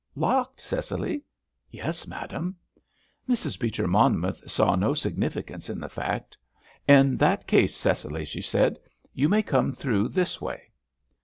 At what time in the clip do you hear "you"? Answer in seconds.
9.13-9.29